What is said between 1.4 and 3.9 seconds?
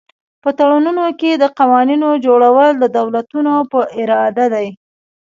قوانینو جوړول د دولتونو په